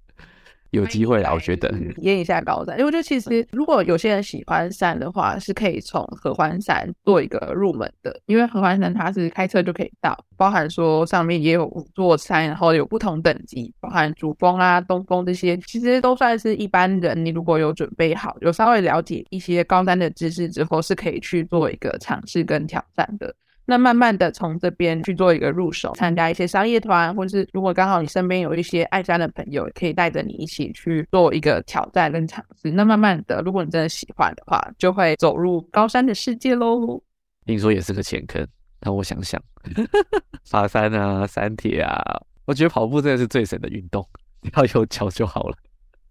[0.71, 23.35] 有机会啦，我觉得验一下高山，因为我觉得其实如果有些人喜欢山的话，是可以从合欢山做一个入门的，因为合欢山它是开车就可以到，包含说上面也有五座山，然后有不同等级，包含主峰啊、东峰这些，其实都算是一般人，你如果有准备好，有稍微了解一些高山的知识之后，是可以去做一个尝试跟挑战的。
[23.71, 32.69] 那慢慢的从这边去做一个入手，参加一些商业团，或者是如果刚好你身边有一些爱山的朋友，可以带着你一起去做一个挑战跟尝试。
[32.69, 37.01] 那慢慢的，如果你真的喜欢的话，就会走入高山的世界喽。
[37.45, 38.45] 听说也是个前坑，
[38.81, 39.41] 让我想想，
[40.51, 42.03] 爬山啊，山铁啊，
[42.43, 44.05] 我觉得跑步真的是最省的运动，
[44.53, 45.55] 要有脚就好了。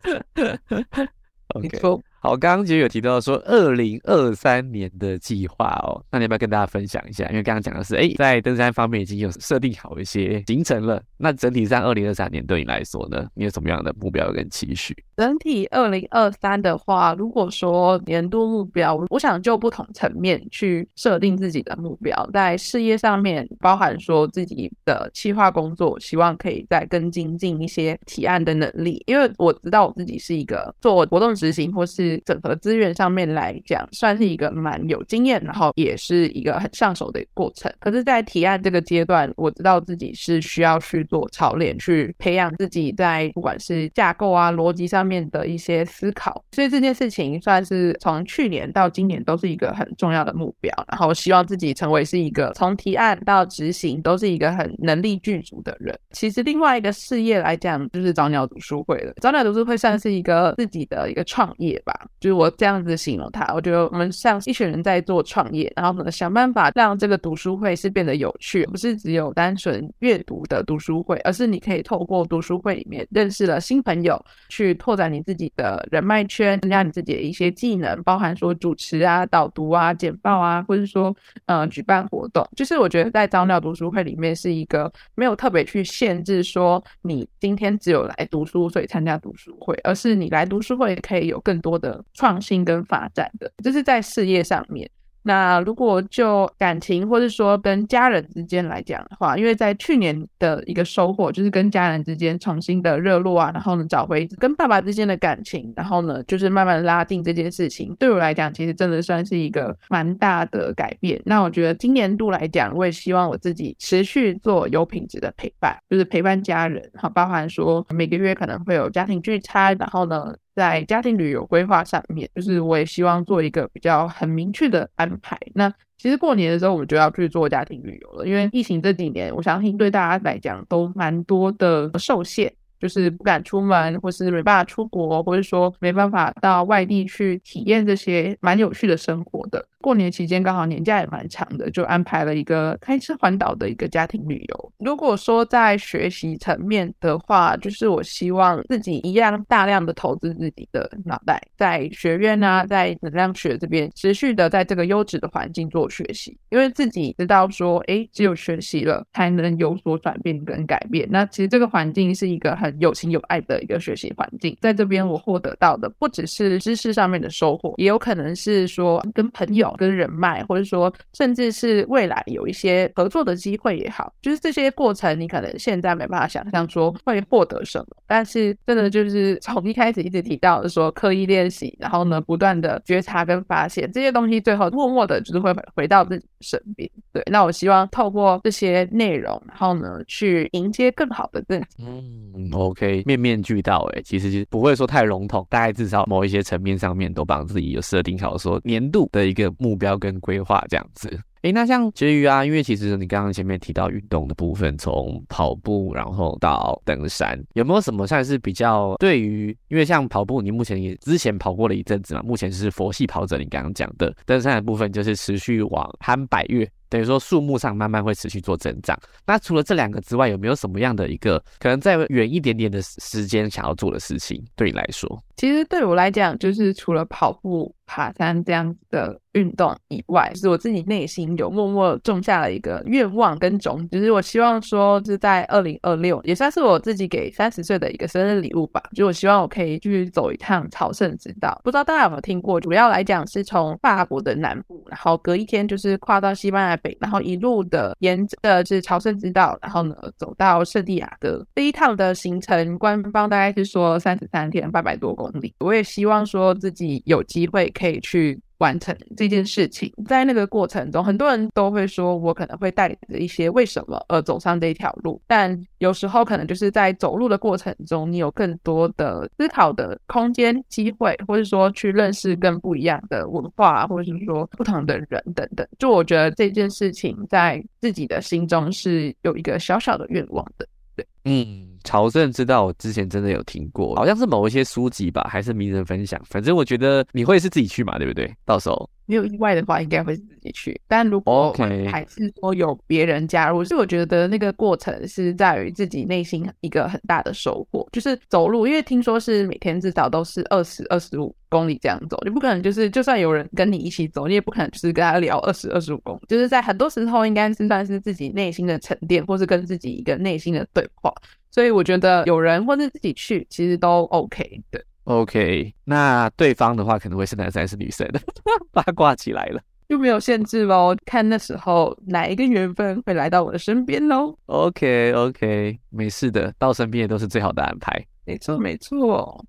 [1.54, 1.78] OK。
[2.22, 7.26] 好，刚刚其实有提到说二零二三年的计划哦，那你要不要跟大家分享一下？
[7.30, 11.02] 因为刚刚讲的是，哎，在登山方面已经有设定好一些行程了。
[11.16, 14.94] 那整体上二零二三年对你来说呢，你有什么样的目标跟期许？
[15.16, 22.28] 整体二零二三的话，如果说年度目标，我想就不同层面去设定自己的目标。
[22.34, 37.72] 在事业上面，包含说自己的企划工作，希望可以再更精进一些提案的能力，因为我知道我自己是一个做活动执行或是整合资源上面来讲，算是一个蛮有经验，然后也是一个很上手的过程。
[37.78, 46.42] 可是，在提案这个阶段，我知道自己是需要去做操练，去培养自己在不管是架构啊、逻辑上面的一些思考。
[46.52, 50.72] 所以这件事情算是从去年到今年都是一个很重要的目标。
[50.88, 55.98] 然后希望自己成为是一个从提案到执行都是一个很能力具足的人。
[56.12, 59.12] 其实另外一个事业来讲，就是早鸟读书会了。
[59.20, 61.99] 早鸟读书会算是一个自己的一个创业吧。
[62.18, 81.14] 就是我这样子形容它，我觉得我们像一群人在做创业，然后呢想办法让这个读书会是变得有趣，不是只有单纯阅读的读书会，而是你可以透过读书会里面认识了新朋友，去拓展你自己的人脉圈，增加你自己的一些技能，包含说主持啊、导读啊、简报啊，或者说
[81.46, 82.46] 呃举办活动。
[82.56, 91.89] 就是我觉得在早鸟读书会里面是一个没有特别去限制说你今天只有来读书所以参加读书会，而是你来读书会可以有更多的。
[92.14, 94.90] 创新跟发展的，这是在事业上面。
[95.22, 111.20] 那如果就感情或者说跟家人之间来讲的话，因为在去年的一个收获就是跟家人之间重新的热络啊，然后呢找回跟爸爸之间的感情，然后呢就是慢慢拉近这件事情，对我来讲其实真的算是一个蛮大的改变。
[111.26, 120.34] 那我觉得今年度来讲，我也希望我自己持续做有品质的陪伴，就是陪伴家人，好，包含说每个月可能会有家庭聚餐，然后呢。
[120.60, 125.38] 在家庭旅游规划上面，就是我也希望做一个比较很明确的安排。
[125.54, 132.52] 那其实过年的时候，我们就要去做家庭旅游了，因为疫情这几年，我相信对大家来讲都蛮多的受限。
[132.80, 139.64] 就是不敢出门，或是没办法出国，或者说没办法到外地去体验这些蛮有趣的生活的。
[139.82, 144.72] 过年期间刚好年假也蛮长的，就安排了一个开车环岛的一个家庭旅游。
[144.78, 161.08] 如果说在学习层面的话，就是我希望自己一样大量的投资自己的脑袋，在学院啊，在能量学这边持续的在这个优质的环境做学习，因为自己知道说，哎，只有学习了才能有所转变跟改变。
[161.10, 186.88] 那其实这个环境是一个很有情有爱的一个学习环境，在这边我获得到的不只是知识上面的收获，也有可能是说跟朋友、跟人脉，或者说甚至是未来有一些合作的机会也好，就是这些过程你可能现在没办法想象说会获得什么，但是真的就是从一开始一直提到的说刻意练习，然后呢不断的觉察跟发现这些东西，最后默默的就是会回到自己身边。
[187.12, 191.64] 对，那我希望透过这些内容，然后呢去迎接更好的自己。
[191.78, 193.02] 嗯，OK。
[193.06, 201.18] 面面俱到，哎，其实不会说太笼统，大概至少某一些层面上面都帮自己有设定好，说年度的一个目标跟规划这样子。
[201.42, 209.56] 哎，那像结余啊，因为其实你刚刚前面提到运动的部分，从跑步然后到登山，有没有什么算是比较对于？
[209.68, 216.70] 因为像跑步，你目前也之前跑过了一阵子嘛，目前是佛系跑者，你刚刚讲的登山的部分就是持续往攀百越。
[216.90, 218.98] 等于说数目上慢慢会持续做增长。
[219.24, 224.44] 那除了这两个之外，有没有什么样的一个可能在远一点点的时间想要做的事情？
[224.54, 238.82] 对你来说，其实对我来讲，就是除了跑步、爬山这样子的运动以外，就是我自己内心有默默种下了一个愿望跟种子，就是我希望说是在二零二六，也算是我自己给三十岁的一个生日礼物吧。
[238.94, 242.60] 就我希望我可以去走一趟朝圣之道，不知道大家有没有听过？
[242.60, 251.42] 主要来讲是从法国的南部，然后隔一天就是跨到西班牙北，然后一路的沿着是朝圣之道，然后呢走到圣地亚哥。
[251.54, 259.92] 这一趟的行程，官方大概是说三十三天，八百多公我也希望说自己有机会可以去完成这件事情。
[260.06, 275.66] 在那个过程中，很多人都会说我可能会带着一些为什么而走上这一条路，但有时候可能就是在走路的过程中，你有更多的思考的空间、机会，或者说去认识更不一样的文化，或者是说不同的人等等。
[275.78, 280.68] 就我觉得这件事情在自己的心中是有一个小小的愿望的。
[280.96, 281.66] 对，嗯。
[281.82, 286.20] 朝圣之道，我之前真的有听过，好像是某一些书籍吧，还是名人分享。
[286.26, 288.30] 反正我觉得你会是自己去嘛，对不对？
[288.44, 290.80] 到时候没有意外的话，应该会自己去。
[290.86, 291.52] 但如果
[291.90, 298.68] 还是说有别人加入，所以我觉得那个过程是在于自己内心一个很大的收获，就是走路。
[298.68, 306.20] 因为听说是每天至少都是二十二十五公里这样走，你不可能就是就算有人跟你一起走，你也不可能就是跟他聊二十二十五公里。
[306.28, 311.12] 就是在很多时候，应该是算是自己内心的沉淀，或是跟自己一个内心的对话。
[311.50, 314.80] 所以我觉得有人或是自己去，其实都 OK 的。
[315.10, 318.08] OK，那对方的话可能会是男生还是女生？
[318.70, 320.94] 八卦起来了，就没有限制喽。
[321.04, 324.32] 看那时候哪一个缘分会来到我的身边喽。
[324.46, 328.06] OK，OK，没事的，到身边也都是最好的安排。
[328.24, 329.44] 没错，没错。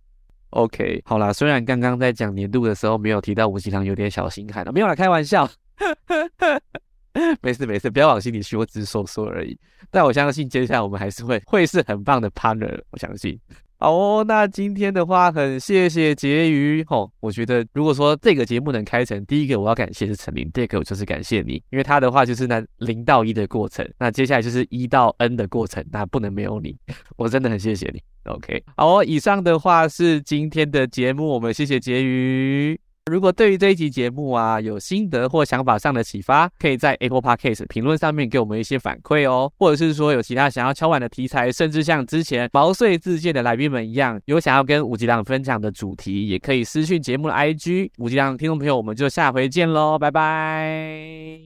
[0.49, 5.47] OK，好啦，虽然刚刚在讲年度的时候没有提到吴奇堂，有点小心寒了，没有啦，开玩笑。
[7.41, 9.55] 没事没事，不要往心里去，我只是说说而已。
[9.91, 13.39] 但我相信接下来我们还是会会是很棒的 partner，我相信。
[13.83, 26.77] 好哦，那今天的话很谢谢婕妤吼，我觉得如果说这个节目能开成，第一个我要感谢是陈琳，第二个我就是感谢你，因为他的话就是那零到一的过程，那接下来就是一到 n 的过程，那不能没有你，
[27.17, 27.99] 我真的很谢谢你。
[28.25, 32.90] OK，好哦，以上的话是今天的节目，我们谢谢婕妤。
[33.09, 47.89] 如果对于这一集节目啊有心得或想法上的启发，可以在 Apple Podcast 评论上面给我们一些反馈哦，或者是说有其他想要敲碗的题材，甚至像之前毛遂自荐的来宾们一样，有想要跟五吉亮分享的主题，也可以私讯节目的 IG。
[47.97, 51.39] 五吉亮听众朋友，我们就下回见喽，拜拜。